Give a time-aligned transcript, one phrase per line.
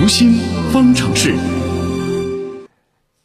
[0.00, 0.30] 读心
[0.72, 1.34] 方程式。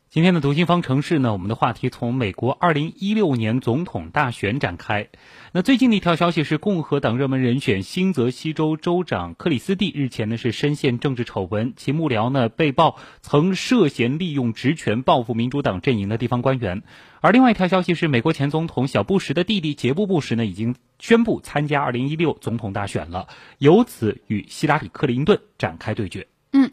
[0.09, 5.09] 今天的读心方程式呢，我们的话题从美国二零一六年总统大选展开。
[5.51, 16.81] 那最近的一条消息是，共和党热门人选新泽西州州长克里斯蒂日前呢是深陷政治丑闻，其幕僚呢被曝曾涉嫌利用职权报复民主党阵营的地方官员。
[17.21, 23.27] 而另外一条消息是，美国前总统小布什的弟弟杰布·布什呢已经宣布参加二零一六总统大选了，
[23.59, 26.25] 由此与希拉里·克林顿展开对决。
[26.53, 26.71] 嗯。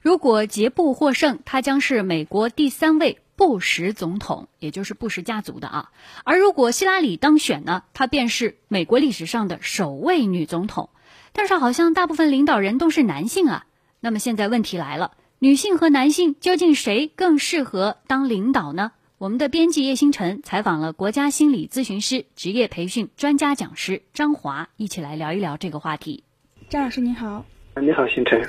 [0.00, 5.90] 如果杰布获胜，他将是美国第三位布什总统，也就是布什家族的啊。
[6.24, 10.90] 而如果希拉里当选呢，她便是美国历史上的首位女总统。
[11.32, 13.66] 但是好像大部分领导人都是男性啊。
[14.00, 18.92] 那么现在问题来了，女性和男性究竟谁更适合当领导呢？
[19.18, 26.22] 我们的编辑叶星辰采访了国家心理咨询师、职业培训专家讲师张华，一起来聊一聊这个话题。
[26.68, 27.44] 张老师您好。
[27.82, 28.40] 你好，星辰。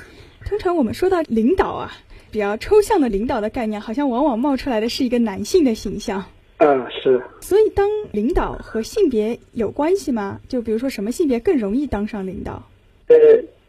[0.48, 1.92] 通常我们说到领导啊，
[2.32, 6.24] 比较抽象的领导的概念，好像往往冒出来的是一个男性的形象。
[6.56, 7.22] 嗯，是。
[7.42, 10.40] 所以，当领导和性别有关系吗？
[10.48, 12.62] 就比如说，什么性别更容易当上领导？
[13.08, 13.16] 呃，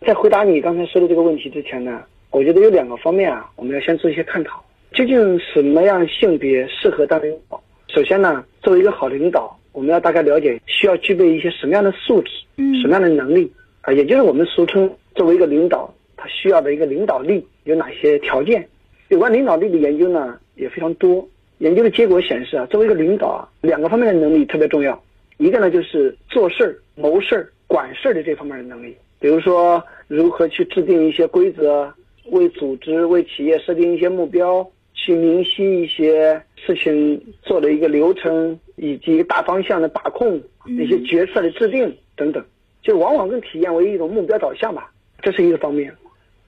[0.07, 4.63] 在回答你刚才说的这个问题之前呢，我觉得有两个方面啊，我们要先做一些探讨。
[4.93, 7.61] 究竟什么样性别适合当领导？
[7.89, 15.93] 首先呢，作为一个好领导，我们要大概了解需要具备一些什么样的素质，嗯，什么样的能力啊，也就是我们俗称作为一个领导。
[16.19, 18.67] 他需要的一个领导力有哪些条件？
[19.07, 21.25] 有关领导力的研究呢也非常多。
[21.59, 25.01] 研究的结果显示啊，作为一个领导啊，两个方面的能力特别重要。
[25.37, 28.95] 一个呢就是做事儿、谋事儿、管事儿的这方面的能力。
[29.19, 31.93] 比如说如何去制定一些规则，
[32.31, 42.43] 为组织、为企业设定一些目标，去明晰一些事情做的一个流程，以及大方向的把控、一些决策的制定等等，
[42.81, 44.91] 就往往更体现为一种目标导向吧。
[45.21, 45.93] 这是一个方面。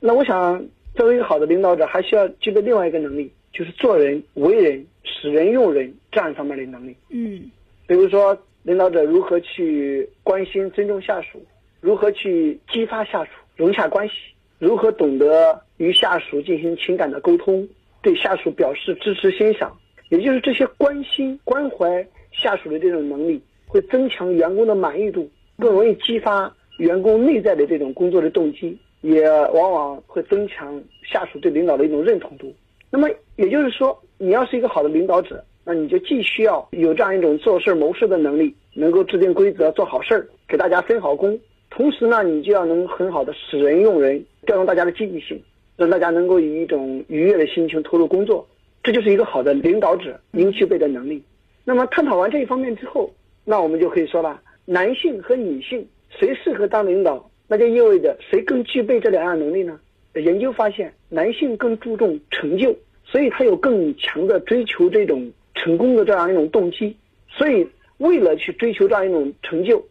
[0.03, 6.95] 那我想，作为一个好的领导者，还需要具备另外一个能力，就是做人、为人、使人用人这样一方面的能力。
[7.09, 7.51] 嗯，
[7.85, 11.39] 比如说，领导者如何去关心、尊重下属，
[11.81, 14.15] 如何去激发下属、融洽关系，
[14.57, 17.69] 如何懂得与下属进行情感的沟通，
[18.01, 19.71] 对下属表示支持、欣赏，
[20.09, 25.29] 也就是这些关心、关怀下属的这种能力，会增强员工的满意度，
[25.59, 28.75] 更容易激发员工内在的这种工作的动机。
[29.01, 32.53] 也往往会增强下属对领导的一种认同度。
[32.89, 41.35] 那么也就是说，你要是一个好的领导者，那你就既需要有这样一种做事谋事的能力，能够制定规则、做好事儿，给大家分好工；
[41.69, 45.41] 同时呢，你就要能很好的使人用人，调动大家的积极性，
[45.77, 48.45] 让大家能够以一种愉悦的心情投入工作。
[48.83, 51.23] 这就是一个好的领导者应具备的能力。
[51.63, 53.09] 那么探讨完这一方面之后，
[53.45, 57.30] 那我们就可以说了：男性和女性谁适合当领导？
[57.51, 59.77] 那就意味着谁更具备这两样能力呢？
[60.13, 62.73] 研究发现，男性更注重成就，
[63.03, 66.95] 所以他有更强的追求这种成功的这样一种动机。
[67.27, 67.67] 所以，
[67.97, 69.85] 为了去追求这样一种成就，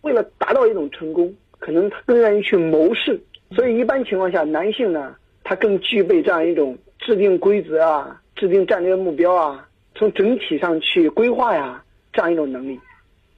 [0.00, 3.20] 为了达到一种成功，可能他更愿意去谋事。
[3.52, 5.14] 所以，一般情况下，男性呢，
[5.44, 11.80] 他更具备这样一种制定规则啊、制定战略目标啊、从整体上去规划呀
[12.12, 12.80] 这样一种能力。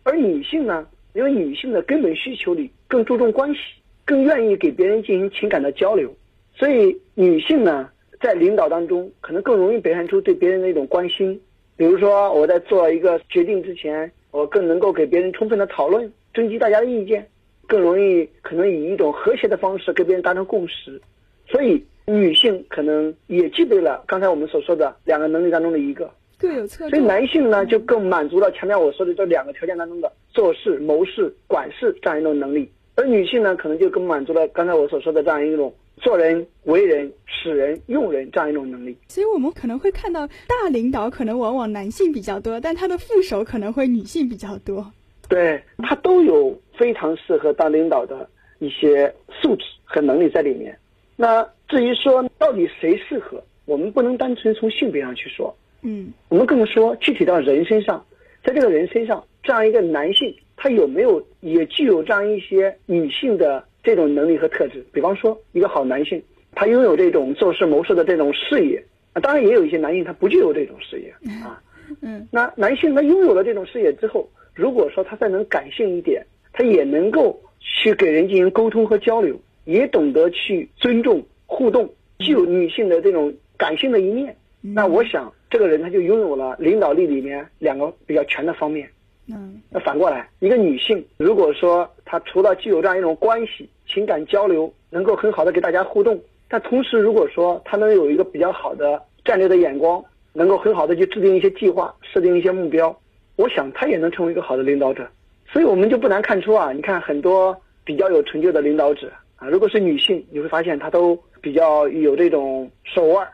[0.03, 0.87] 而女性呢？
[1.13, 3.61] 因为女性的根本需求里更注重关系，
[4.05, 6.15] 更愿意给别人进行情感的交流，
[6.55, 7.89] 所以女性呢，
[8.21, 11.41] 在领导当中可能更容易表现出对别人的一种关心。
[11.77, 17.27] 比如说，我在做一个决定之前，我更能够给别人充分的讨论，征集大家的意见，
[17.67, 21.01] 更容易可能以一种和谐的方式跟别人达成共识。
[21.47, 26.11] 所以，女性可能也具备了刚才我们所说的两个能力当中的一个。
[26.39, 38.97] 各有侧重，所以男性呢就更满足了前面我说的这两个条件当中的做事、谋事、管事这样一种能力，而女性呢可能就更满足了刚才我所说的这样一种做人、为人、使人、用人这样一种能力。
[39.09, 44.91] 所以我们可能会看到大领导可能往往男性比较多，但他的副手可能会女性比较多。
[45.29, 50.77] 对他都有非常适合当领导的一些素质和能力在里面。
[51.17, 55.55] 那至于说到底谁适合，我们不能单纯从性别上去说。
[55.83, 58.05] 嗯，我们更说具体到人身上，
[58.45, 60.35] 在这个人身上，这样一个男性，
[60.67, 64.85] 他有没有也具有这样一些女性的这种能力和特质？
[64.93, 66.21] 比方说，一个好男性，
[66.57, 68.83] 他拥有这种做事谋事的这种视野
[69.13, 69.21] 啊。
[69.21, 71.09] 当然，也有一些男性他不具有这种视野
[71.45, 71.63] 啊。
[72.01, 84.37] 嗯，那男性他拥有了这种视野之后，如果说他再能感性一点，他也能够去给人进行沟通和交流，也懂得去尊重互动，具有女性的这种感性的一面。
[84.61, 85.33] 那我想。
[85.49, 88.91] 这个人他就拥有了领导力里面两个比较全的方面。
[89.29, 102.97] 嗯，那反过来，一个女性如果说她除了具有这样一种关系、情感交流，能够很好的给大家互动，但同时如果说她能有一个比较好的战略的眼光，能够很好的去制定一些计划，设定一些目标，
[103.37, 105.09] 我想他也能成为一个好的领导者。
[105.49, 113.27] 所以我们就不难看出啊，你看很多比较有成就的领导者啊，如果是女性，你会发现她都比较有这种手腕，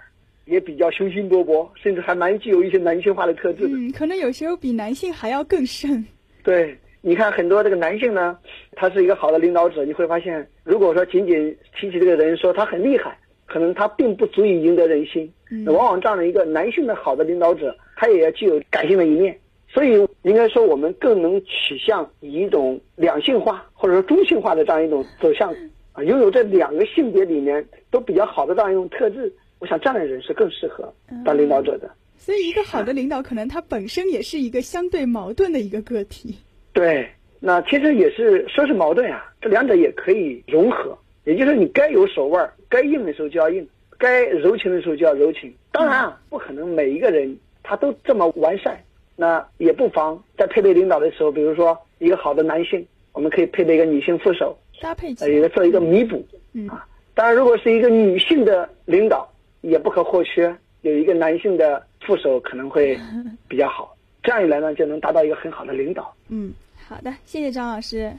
[0.44, 3.76] 也比较雄心勃勃，甚至还蛮具有一些男性化的特质的。
[3.76, 6.04] 嗯，可能有时候比男性还要更甚。
[6.42, 8.36] 对，你看很多这个男性呢，
[8.72, 13.16] 他是一个好的领导者，你会发现，如果说仅仅提起这个人说他很厉害，
[13.46, 15.30] 可能他并不足以赢得人心。
[15.50, 19.38] 嗯往往这样的一个男性的好的领导者，他也要具有感性的一面。
[19.68, 19.92] 所以
[20.22, 25.54] 应该说，我们更能取向以一种两性化或者说中性化的这样一种走向
[25.92, 29.32] 啊，拥有这两个性别里面都比较好的这样一种特质。
[29.62, 30.92] 我想这样的人是更适合
[31.24, 31.88] 当领导者的。
[32.18, 36.36] 所以，一个好的领导，可能他本身也是一个相对矛盾的一个个体。
[36.72, 40.98] 对，那其实也是说是矛盾啊，这两者也可以融合。
[41.22, 43.64] 也就是你该有手腕，该硬的时候就要硬，
[43.98, 45.54] 该柔情的时候就要柔情。
[45.70, 48.82] 当然啊，不可能每一个人他都这么完善。
[49.14, 55.42] 那也不妨在配备领导的时候，比如说一个好的男性，我们可以配备一个女性副手，搭配起呃，一来。
[55.42, 56.84] 个做一个弥补嗯啊。
[57.14, 59.31] 当然，如果是一个女性的领导，
[59.62, 62.98] 也不可或缺有一个男性的副手，可能会
[63.48, 63.96] 比较好。
[64.22, 66.14] 这样一来呢，就能达到一个很好的领导。
[66.28, 66.52] 嗯，
[66.86, 68.12] 好的，谢谢张老师。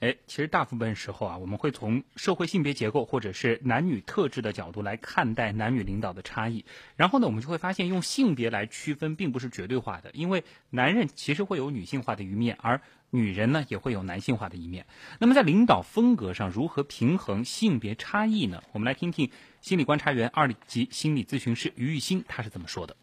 [0.00, 6.64] 哎，其实大部分时候啊，我们会从社会性别结构或者是男女特质的角度来看待男女领导的差异。
[6.94, 12.80] 然后呢，我们就会发现用性别来区分并不是绝对化的，因为男人其实会有女性化的一面，而
[13.10, 14.86] 女人呢也会有男性化的一面。
[15.18, 18.62] 那么在领导风格上如何平衡性别差异呢？
[18.72, 22.96] 我们来听听心理观察员二级心理咨询师于玉新他是怎么说的。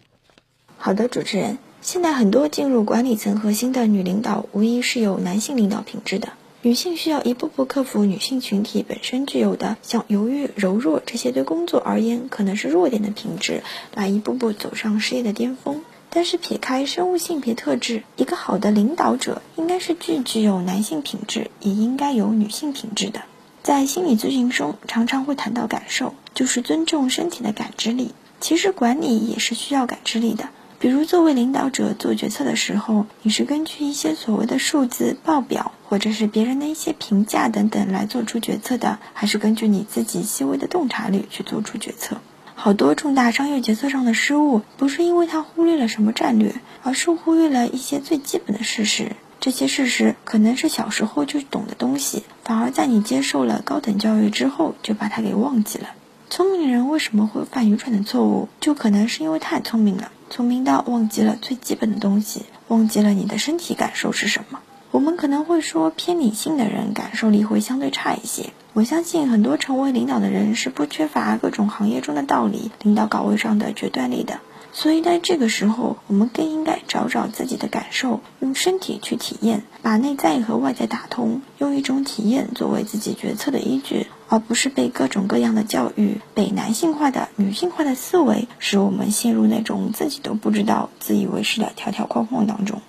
[0.77, 6.33] 好的，主持人，现在很多进入管理层核心的女领导，无疑是有男性领导品质的。
[6.61, 13.63] 女性需要一步步克服女性群体本身具有的像犹豫、柔弱这些对工作而言可能是弱点的品质，
[13.93, 15.83] 来一步步走上事业的巅峰。
[16.15, 23.23] 但是撇开生物性别特质，一个好的领导者应该是既具有男性品质，也应该有女性品质的。
[23.63, 28.13] 在心理咨询中，常常会谈到感受，就是尊重身体的感知力。
[28.39, 30.47] 其实管理也是需要感知力的。
[30.79, 42.21] 比如，作为领导者做决策的时候，你是根据一些所谓的数字报表，或者是别人的一些评价等等来做出决策的，还是根据你自己细微的洞察力去做出决策？
[42.65, 49.11] 好多重大商业决策上的失误，不是因为他忽略了什么战略，而是忽略了一些最基本的事实。
[49.39, 55.89] 这些事实可能是小时候就懂的东西，反而在你接受了高等教育之后，就把它给忘记了。
[56.31, 58.49] 聪明人为什么会犯愚蠢的错误？
[58.59, 64.59] 就可能是因为太聪明了，聪明到忘记了最基本的东西，忘记了你的身体感受是什么。
[64.95, 68.53] 我们可能会说，偏理性的人感受力会相对差一些。
[68.71, 74.39] 我相信很多成为领导的人是不缺乏各种行业中的道理、领导岗位上的决断力的。
[74.71, 92.79] 所以在这个时候，我们更应该找找自己的感受，用身体去体验，把内在和外在打通，用一种体验作为自己决策的依据，而不是被各种各样的教育、被男性化的、女性化的思维，使我们陷入那种自己都不知道、自以为是的条条框框当中。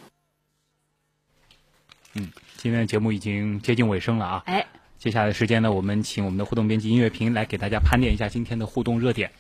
[2.57, 4.43] 嗯，今天的节目已经接近尾声了啊。
[4.47, 4.67] 哎，
[4.99, 9.31] 接下来的时间呢，我们请我们的互动编辑音乐评来给大家盘点一下今天的互动热点。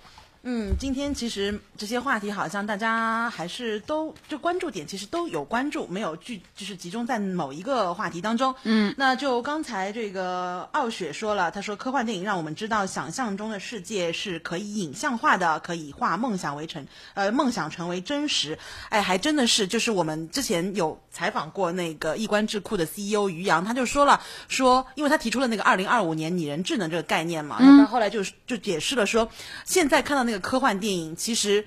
[0.42, 8.54] 嗯，今天其实这些话题好像大家还是都就关注点其实都有关注，没有聚就是集中在某一个话题当中。
[8.62, 18.56] 嗯，那就刚才这个傲雪说了，他说科幻电影让我们知道想象中的世界是可以影像化的，可以化梦想为成呃梦想成为真实。
[18.88, 29.28] 哎，还真的是，就是我们之前有采访过那个易观智库的 CEO 于洋，他就说了，说因为他提出了那个二零二五年拟人智能这个概念嘛，嗯他后来就就解释了说，
[29.64, 31.64] 现在看到那个科幻电影其实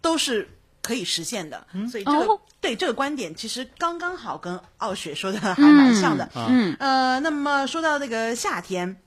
[0.00, 0.48] 都是
[0.82, 6.30] 可以实现的，所以这个、哦对这个观点其实刚刚好跟傲雪说的还蛮像的。
[6.36, 9.01] 嗯呃，那么说到那个夏天。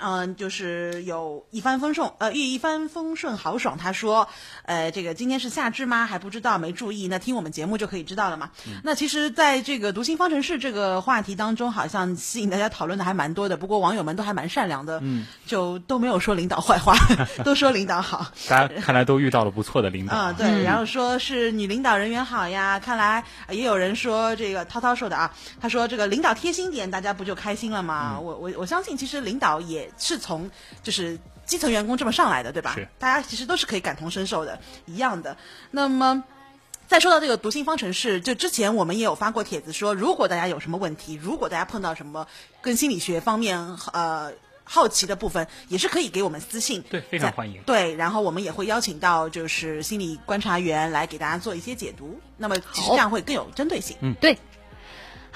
[0.00, 3.78] 嗯、就是有一帆风顺，呃，一一帆风顺豪爽。
[3.78, 4.28] 他说，
[4.64, 6.06] 呃，这个今天是夏至吗？
[6.06, 7.08] 还不知道，没注意。
[7.08, 8.50] 那听我们节目就可以知道了嘛。
[8.82, 13.56] 那其实，在这个读心方程式这个话题当中，好像吸引大家讨论的还蛮多的。
[13.56, 16.94] 不过网友们都还蛮善良的，嗯，就都没有说领导坏话，
[17.44, 18.26] 都说领导好。
[18.48, 28.18] 大家看来都遇到了不错的领导啊、对，然后说是女领导人缘好呀，看来呃也有人说这个涛涛说的啊，他说这个领导贴心点，大家不就开心了吗？
[28.20, 30.50] 我我我相信，其实领导也是从
[30.82, 32.76] 就是基层员工这么上来的，对吧？
[32.98, 35.36] 大家其实都是可以感同身受的，一样的。
[35.70, 36.24] 那么。
[36.88, 42.24] 再说到这个读心方程式，就之前我们也有发过帖子说，如果大家有什么问题，如果大家碰到什么
[42.60, 43.58] 跟心理学方面
[43.92, 44.30] 呃
[44.62, 46.80] 好奇的部分，也是可以给我们私信。
[46.82, 47.60] 对，非常欢迎。
[47.62, 52.20] 对，然后我们也会邀请到就是心理观察员来给大家做一些解读。
[52.36, 53.96] 那么其实这样会更有针对性。
[54.00, 54.38] 嗯，对。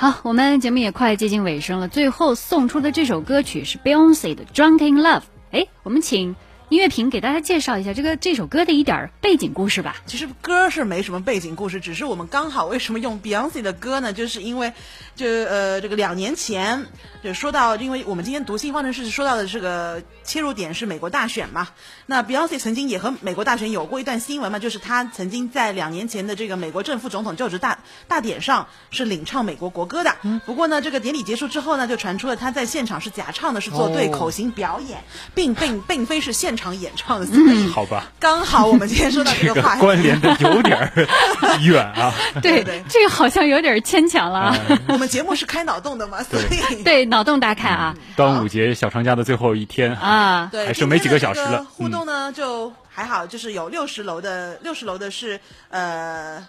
[0.00, 5.20] 好，我们节目也快接近尾声了，最后送出的这首歌曲是 Beyonce 的《Drunk in Love》。
[5.50, 6.34] 哎，我们请。
[6.70, 9.96] 音乐评给大家介绍一下这个这首歌的一点背景故事吧。
[10.06, 14.12] 其实歌是没什么背景故事，只是我们刚好为什么用 Beyonce 的歌呢？
[14.12, 14.72] 就是因为，
[15.16, 16.86] 就呃这个两年前
[17.24, 21.66] 就说到，因为我们今天读新方程式说到的这个切入点是美国大选嘛。
[22.06, 30.14] 那 Beyonce 曾经也和美国大选有过一段新闻嘛，就是他曾经在两年前的这个美国正副总统就职大大典上是领唱美国国歌的。
[30.46, 35.02] 不过呢，这个典礼结束之后呢，就传出了他在现场是假唱的，是做对口型表演，
[35.34, 36.56] 并并并非是现。
[36.56, 37.26] 场演唱的，
[37.72, 40.92] 好吧，刚好我们今天说到这个话题关联的有点
[41.64, 42.12] 远啊。
[42.42, 44.54] 对对，这个好像有点牵强了。
[44.88, 47.94] 我们节目是开脑洞的嘛，所以对脑洞大开啊。
[48.16, 51.64] 端午节小长假的最后一天啊，对，还剩没几个小时了。
[51.72, 55.40] 互动呢就还好，就是有六十楼的，六十楼的是
[55.70, 56.46] 呃。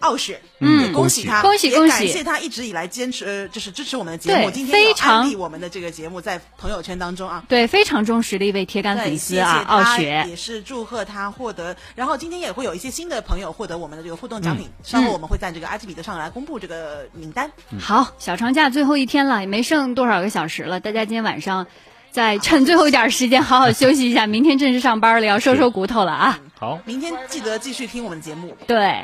[0.00, 17.50] 傲雪，嗯，恭喜他，恭喜恭喜，感谢他一直以来坚持，呃，就是支持我们的节目，今天非常安利我们的这个节目在朋友圈当中啊，对，非常忠实的一位铁杆粉丝啊，傲雪也是祝贺他获得，然后今天也会有一些新的朋友获得我们的这个互动奖品，稍后我们会在这个阿基米德上来公布这个名单。
[17.78, 21.66] 好，小长假最后一天了，也没剩多少个小时了，大家今天晚上。
[22.10, 26.38] 再趁最后一点时间好好休息一下，明天正式上班了，要收收骨头了啊！
[26.58, 28.56] 好，明天记得继续听我们节目。
[28.66, 28.96] 对。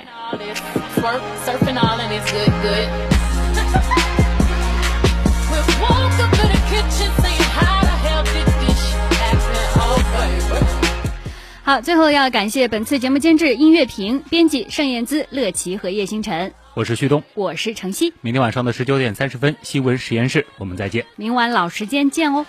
[11.67, 16.55] 好，最后要感谢本次节目监制音乐评、编辑盛燕姿、乐琪和叶星辰。
[16.75, 18.15] 我是旭东，我是程曦。
[18.21, 21.05] 明天晚上的十九点三十分，新闻实验室，我们再见。
[21.17, 22.47] 明晚老时间见哦。